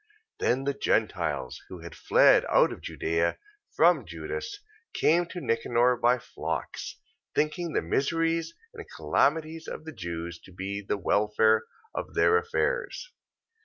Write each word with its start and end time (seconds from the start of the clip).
14:14. 0.41 0.49
Then 0.49 0.63
the 0.63 0.73
Gentiles 0.73 1.61
who 1.69 1.81
had 1.81 1.93
fled 1.93 2.43
out 2.49 2.71
of 2.73 2.81
Judea, 2.81 3.37
from 3.75 4.03
Judas, 4.07 4.57
came 4.95 5.27
to 5.27 5.39
Nicanor 5.39 5.95
by 5.95 6.17
flocks, 6.17 6.97
thinking 7.35 7.73
the 7.73 7.83
miseries 7.83 8.55
and 8.73 8.83
calamities 8.95 9.67
of 9.67 9.85
the 9.85 9.93
Jews 9.93 10.39
to 10.39 10.51
be 10.51 10.81
the 10.81 10.97
welfare 10.97 11.65
of 11.93 12.15
their 12.15 12.37
affairs. 12.39 13.11